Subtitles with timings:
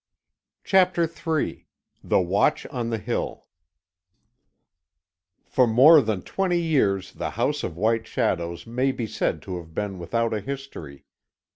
[0.63, 1.67] CHAPTER III
[2.03, 3.45] THE WATCH ON THE HILL
[5.45, 9.75] For more than twenty years the House of White Shadows may be said to have
[9.75, 11.05] been without a history.